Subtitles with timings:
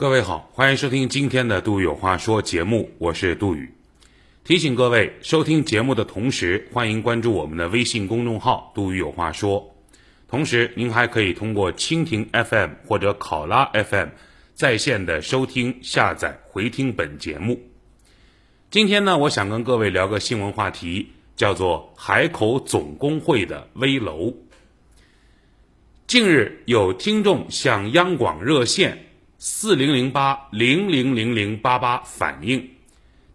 [0.00, 3.70] 各位好，欢迎收听今天的《杜宇有话说》节目，我是杜宇。
[4.44, 9.76] 提醒各位，收听节目的同时，欢迎关注我们的微信公众号“杜宇有话说”。
[10.26, 14.08] 同时，您还可以通过蜻蜓 FM 或者考拉 FM
[14.54, 17.60] 在线的收听、下载、回听本节目。
[18.70, 24.32] 今天呢，我想跟各位聊个新闻话题，叫做海口总工会的危楼。
[26.06, 29.09] 近日，有听众向央广热线。
[29.42, 32.62] 四零零八零零零零八八反映，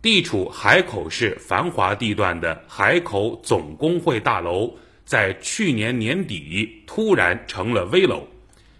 [0.03, 4.71] 地处海口市繁华地段的海口总工会大楼，
[5.03, 8.27] 在去年年底突然成了危楼，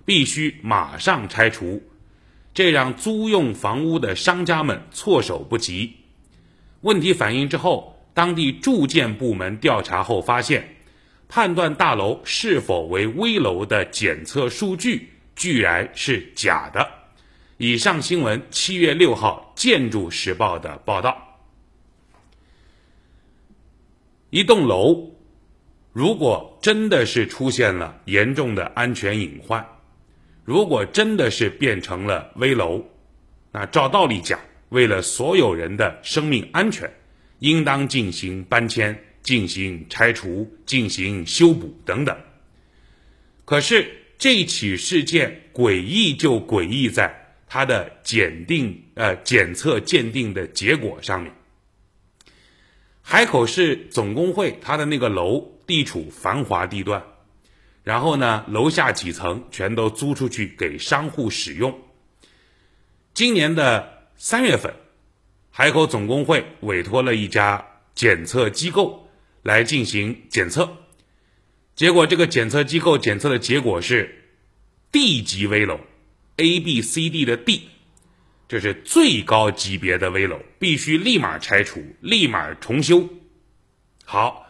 [0.06, 1.82] 必须马上拆除，
[2.54, 5.96] 这让租用房屋的商家们措手不及。
[6.82, 10.76] 问题反映之后，当地住建部门调查后发现，
[11.28, 16.88] 判断大楼是否为危楼的检测数据居然是假的。
[17.58, 21.40] 以上新闻七月六号《建筑时报》的报道：
[24.30, 25.12] 一栋楼
[25.94, 29.66] 如果真的是出现了严重的安全隐患，
[30.44, 32.84] 如果真的是变成了危楼，
[33.54, 36.92] 那照道理讲，为了所有人的生命安全，
[37.40, 42.18] 应当进行搬迁、进行拆除、进行修补等等。
[43.46, 47.22] 可是这起事件诡异就诡异在。
[47.56, 51.32] 它的检定呃检测鉴定的结果上面，
[53.02, 57.06] 海口市总工会它的那个楼地处繁华地段，
[57.82, 61.80] 然后呢楼下几层全都租出去给商户使用。
[63.14, 64.74] 今年的三月份，
[65.50, 69.10] 海口总工会委托了一家检测机构
[69.44, 70.76] 来进行检测，
[71.74, 74.26] 结果这个检测机构检测的结果是
[74.92, 75.80] D 级危楼。
[76.38, 77.70] A、B、C、D 的 D，
[78.48, 83.08] 这是最高级别的危楼，必须立马拆除，立马重修。
[84.04, 84.48] 好，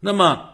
[0.00, 0.50] 那么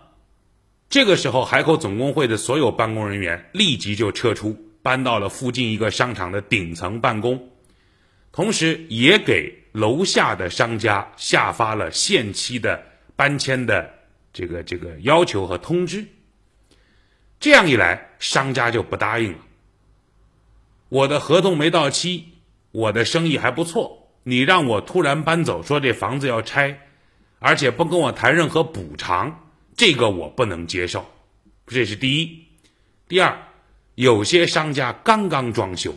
[0.88, 7.50] 这个时候，海口总工会的所有办公人员立即就撤出，搬到了附近一个商场的顶层办公，
[8.32, 12.82] 同时也给楼下的商家下发了限期的
[13.14, 13.94] 搬迁的
[14.32, 16.06] 这个这个要求和通知。
[17.38, 19.38] 这样一来，商家就不答应了。
[20.90, 22.24] 我的合同没到期，
[22.72, 24.08] 我的生意还不错。
[24.24, 26.80] 你让我突然搬走，说这房子要拆，
[27.38, 31.06] 而且不跟我谈任何补偿，这个我不能接受。
[31.68, 32.44] 这是第一。
[33.06, 33.38] 第二，
[33.94, 35.94] 有些商家刚刚装修，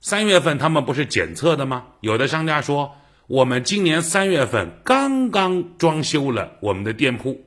[0.00, 1.86] 三月份他们不是检测的吗？
[2.00, 2.94] 有的商家说，
[3.26, 7.42] 我们今年三月份刚刚装修了我们的店铺，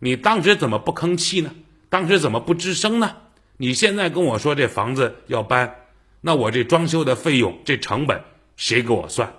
[0.00, 1.54] 你当时怎么不吭气呢？
[1.88, 3.16] 当时怎么不吱声呢？
[3.56, 5.74] 你现在跟我说这房子要搬。
[6.20, 8.24] 那我这装修的费用，这成本
[8.56, 9.34] 谁给我算？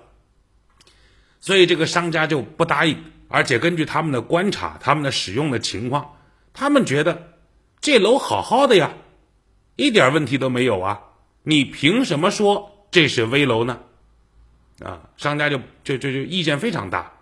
[1.40, 6.16] 所以这个商家就不答应，而且根据他们的观察，他们的使用的情况，
[6.52, 7.34] 他们觉得
[7.80, 8.92] 这楼好好的呀，
[9.76, 11.02] 一点问题都没有啊，
[11.42, 13.80] 你凭什么说这是危楼呢？
[14.82, 17.12] 啊，商家就就就就意见非常大，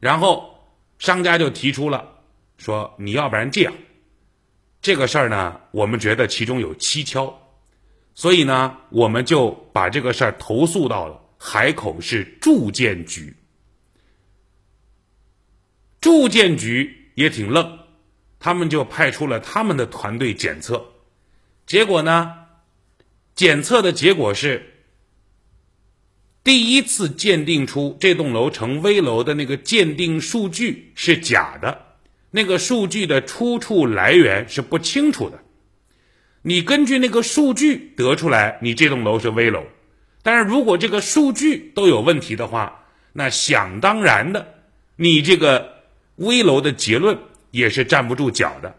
[0.00, 2.12] 然后商家就提出了
[2.56, 3.72] 说，你要不然这样，
[4.82, 7.40] 这个事儿呢，我们觉得其中有蹊跷。
[8.18, 13.32] 所以呢，我们就把这个事儿投诉到了海口市住建局。
[16.00, 17.78] 住建局也挺愣，
[18.40, 20.84] 他们就派出了他们的团队检测，
[21.64, 22.34] 结果呢，
[23.36, 24.68] 检测的结果是，
[26.42, 31.86] 第一次鉴定出这栋楼成危楼的那个鉴定数据是假的，
[32.32, 35.44] 那个数据的出处来源是不清楚的。
[36.42, 39.64] 你根据那个数据得出来，你这栋楼是危楼。
[40.22, 44.54] 但是如果这个数据都有问题的话，那想当然的，
[44.96, 45.82] 你这个
[46.16, 47.18] 危楼的结论
[47.50, 48.74] 也是站不住脚的。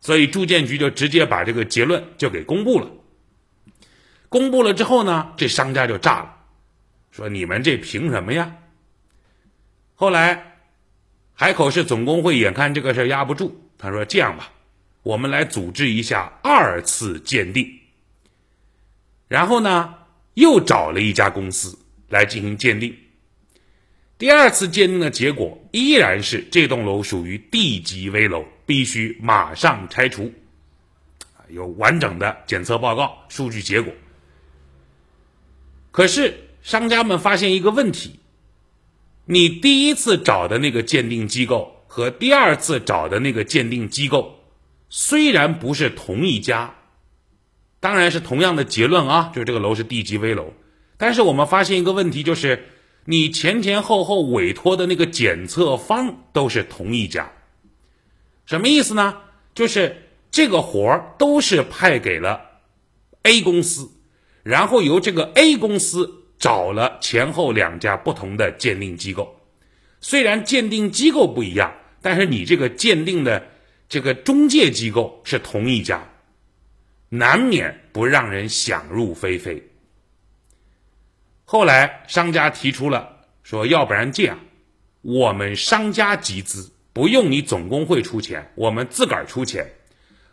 [0.00, 2.90] 所以住建局就直接把这个结论就给公布了。
[4.28, 6.36] 公布了之后呢，这商家就炸了，
[7.10, 8.54] 说你们这凭什么呀？
[9.94, 10.58] 后来
[11.34, 14.51] 海口市总工会眼看这个事压不住，他说这样吧。
[15.02, 17.80] 我们来组织一下二次鉴定，
[19.26, 19.94] 然后呢，
[20.34, 21.76] 又找了一家公司
[22.08, 22.96] 来进行鉴定。
[24.16, 30.32] 第二次鉴定的结果依然是这栋楼属于地级危楼，必须马上拆除。
[31.48, 33.92] 有完整的检测报告、数据结果。
[35.90, 38.20] 可是商家们发现一个问题：
[39.24, 44.38] 你第一次找的那个鉴定机构和第二次找的那个鉴定机构。
[44.94, 46.74] 虽然不是同一家，
[47.80, 50.52] 当然是同样的结论啊，就是这个楼是地级危楼。
[50.98, 52.62] 但是我们发现一个问题，就是
[53.06, 57.32] 你前前后后委托的那个检测方都是同一家，
[58.44, 59.16] 什么意思呢？
[59.54, 59.96] 就是
[60.30, 62.38] 这个活儿都是派给了
[63.22, 63.90] A 公司，
[64.42, 69.40] 然后由这个 A 公司找了前后两家不同的鉴定机构，
[70.02, 71.72] 虽然鉴定机构不一样，
[72.02, 73.42] 但是你这个鉴定的
[73.92, 76.02] 这个中介机构是同一家，
[77.10, 79.62] 难免不让人想入非非。
[81.44, 84.38] 后来商家提出了说，要不然这样，
[85.02, 86.72] 我们商家集资。
[86.94, 89.70] 不用你总工会出钱，我们自个儿出钱，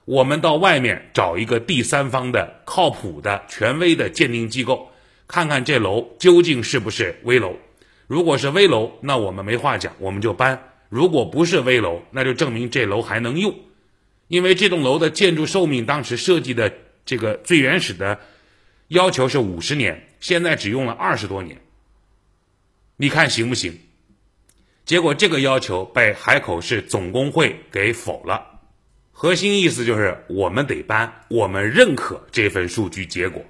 [0.05, 4.89] 我们到外面找一个第三方的靠谱的权威的鉴定机构，
[5.27, 7.57] 看看这楼究竟是不是危楼。
[8.07, 10.55] 如果是危楼，那我们没话讲，我们就搬；
[10.89, 13.55] 如果不是危楼，那就证明这楼还能用，
[14.27, 16.73] 因为这栋楼的建筑寿命当时设计的
[17.05, 18.19] 这个最原始的
[18.87, 21.61] 要求是五十年，现在只用了二十多年，
[22.97, 23.79] 你看行不行？
[24.83, 28.59] 结果这个要求被海口市总工会给否了，
[29.11, 33.45] 核心意思就是我们得搬，我们认可这份数据结果。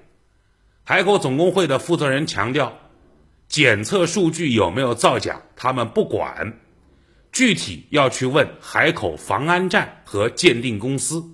[0.84, 2.78] 海口总工会的负责人强调，
[3.48, 6.58] 检测数据有没有造假，他们不管，
[7.40, 11.24] 具体要去问海口防安站和鉴定公司。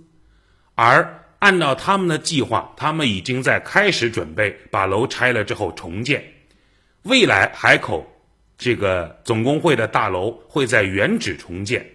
[0.76, 6.22] 而按照他们的计划，他们已经在开始准备把楼拆了之后重建，
[7.02, 8.06] 未来海口。
[8.56, 11.90] 这个总工会的大楼会在原址重建，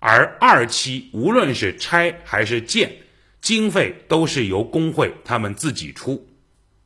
[0.00, 2.96] 而二期无论是拆还是建，
[3.40, 6.28] 经费都是由工会他们自己出，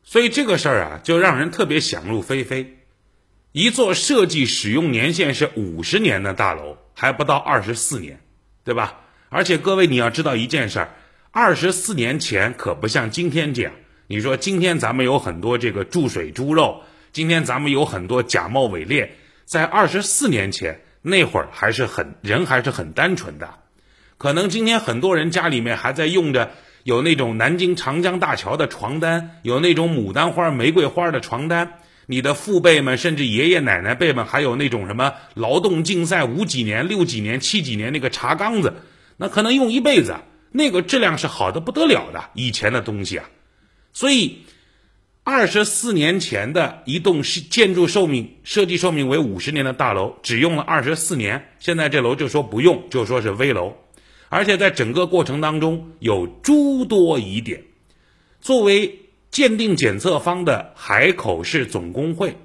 [0.03, 2.77] 所以这个事儿啊，就让人特别想入非非。
[3.53, 8.21] 一座设计使用年限是五十年的大楼，还不到二十四年，
[8.63, 9.01] 对吧？
[9.27, 10.95] 而且各位你要知道一件事儿，
[11.31, 13.73] 二十四年前可不像今天这样。
[14.07, 16.83] 你说今天咱们有很多这个注水猪肉。
[17.11, 23.55] 今天咱们有很多假冒伪劣，在二十四年前那会儿还是很人还是很单纯的，
[24.17, 26.51] 可能今天很多人家里面还在用着
[26.83, 31.80] 有那种南京长江大桥的床单，有那种牡丹花、玫瑰花的床单。
[32.05, 38.73] 你的父辈们甚至爷爷奶奶辈们还有那种什么劳动竞赛五几年、六几年、七几年那个茶缸子，
[39.17, 40.15] 那可能用一辈子，
[40.51, 43.25] 那个质量是好的不得了的以前的东西啊，
[43.93, 44.37] 所以。
[45.23, 51.39] 二十四年前的一栋是建筑寿命设计寿命为五十年的大楼，只用了二十四年。
[51.59, 53.71] 现在这楼就说不用，就说是危楼，
[54.29, 57.61] 而且在整个过程当中有诸多疑点。
[58.41, 58.99] 作为
[59.31, 62.35] 鉴定检测方的海口市总工会，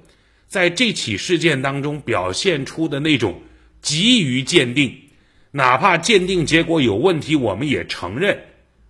[0.47, 3.41] 在这起事件当中表现出的那种
[3.81, 4.97] 急于鉴定，
[5.51, 8.41] 哪怕鉴定结果有问题，我们也承认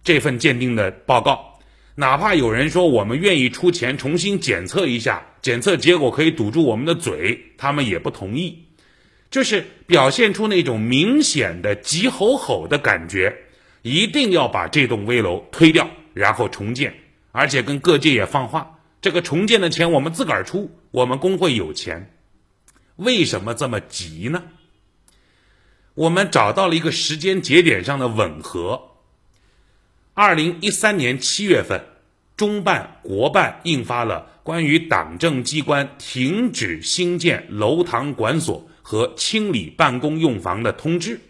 [0.03, 1.59] 这份鉴定的报告。
[1.95, 8.65] 哪怕有人说我们愿意出钱重新检测一下，检测结果可以堵住我们的嘴，他们也不同意，
[9.31, 13.35] 就是表现出那种明显的急吼吼的感觉，
[13.81, 16.93] 一定要把这栋危楼推掉，然后重建，
[17.37, 22.17] 而且跟各界也放话，这个重建的钱我们自个儿出，我们工会有钱。
[22.95, 24.41] 为什么这么急呢？
[25.93, 28.93] 我们找到了一个时间节点上的吻合。
[30.15, 31.85] 二零一三年七月份，
[32.35, 41.21] 中办、国办印发了关于党政机关停止兴建楼堂馆所和清理办公用房的通知。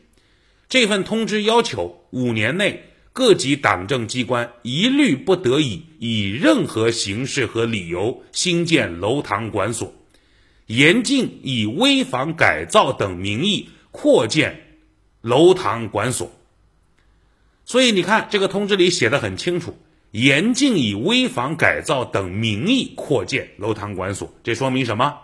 [0.69, 2.85] 这份通知要求，五年内
[3.17, 9.91] 各级党政机关一律不得以以任何形式和理由兴建楼堂馆所，
[10.67, 14.77] 严禁以危房改造等名义扩建
[15.21, 16.31] 楼堂馆所。
[17.65, 19.75] 所以你看，这个通知里写的很清楚，
[20.11, 24.31] 严禁以危房改造等名义扩建楼堂馆所。
[24.43, 25.17] 这说明什么？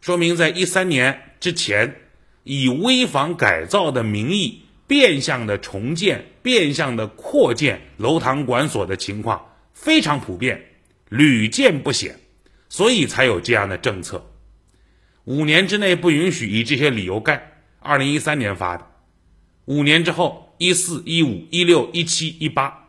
[0.00, 2.00] 说明在一三年之前，
[2.42, 4.61] 以危房改造的名义
[4.92, 10.62] 变相的重建、变相的扩建楼堂馆所的情况非常普遍，
[11.08, 12.20] 屡见不鲜，
[12.68, 14.22] 所以才有这样的政策。
[15.24, 17.62] 五年之内不允许以这些理由盖。
[17.80, 18.86] 二零一三年发的，
[19.64, 20.50] 五年之后。
[20.58, 22.86] 一四一五一六一七一八，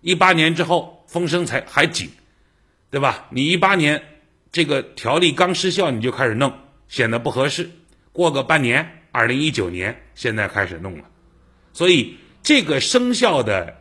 [0.00, 2.10] 一八年之后风声才还紧，
[2.90, 3.28] 对吧？
[3.30, 4.02] 你一八年
[4.50, 6.52] 这个条例刚失效，你就开始弄，
[6.88, 7.70] 显得不合适。
[8.10, 11.04] 过个半年，二零一九年现在开始弄了，
[11.76, 13.76] 所以这个生效的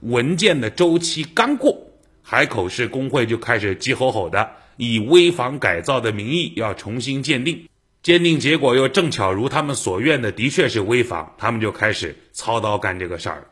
[0.00, 1.90] 文件的周期刚过，
[2.22, 7.68] 海口市工会就开始急吼吼的以危房改造的名义要重新鉴定。
[8.02, 13.48] 鉴定结果又正巧如他们所愿的，的确是危房，他们就开始操刀干这个事儿。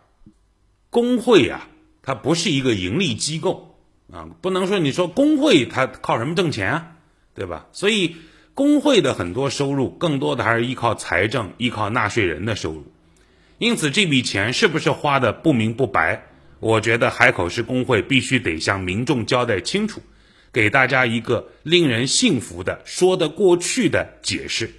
[0.88, 1.68] 工会呀，
[2.00, 3.76] 它不是一个盈利机构
[4.10, 6.92] 啊，不能说你说工会它靠什么挣钱啊，
[7.34, 7.66] 对吧？
[7.72, 8.16] 所以
[8.54, 12.86] 工会的很多收入更多的还是依靠财政、依靠纳税人的收入。
[13.58, 16.22] 因此，这笔钱是不是花的不明不白？
[16.60, 20.02] 我觉得海口市工会必须得向民众交代清楚，
[20.52, 24.70] 给大家一个令人信服的、说得过去的解释。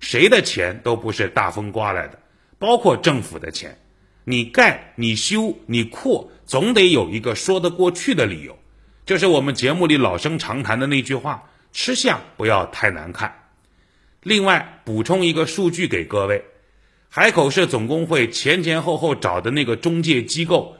[0.00, 2.18] 谁的钱都不是大风刮来的，
[2.58, 3.78] 包括政府的钱。
[4.24, 8.58] 你盖、你修、你扩，总得有一个说得过去的理由。
[9.06, 13.48] 这是我们节目里老生常谈的那句话：吃相不要太难看。
[14.22, 16.44] 另外，补充一个数据给各位。
[17.14, 20.78] 海口市总工会前前后后找的那个中介机构，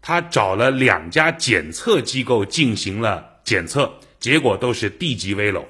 [0.00, 5.66] 他找了两家检测机构进行了检测，结果都是地级危楼。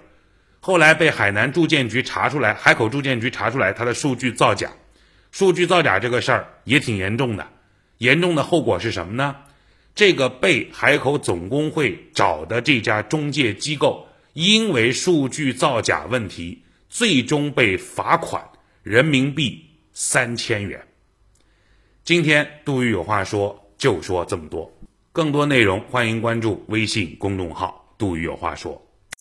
[0.60, 4.72] 后来被海南住建局查出来，海口住建局查出来他的数据造假。
[5.30, 7.48] 数据造假这个事儿也挺严重的，
[7.96, 9.36] 严重的后果是什么呢？
[9.94, 18.50] 这个被海口总工会找的这家中介机构，因为数据造假问题，最终被罚款
[18.82, 19.68] 人民币。
[19.92, 20.86] 三千元。
[22.04, 24.72] 今天杜宇有话说，就说这么多。
[25.12, 28.80] 更多内容，欢迎关注微信公众号“杜宇有话说”。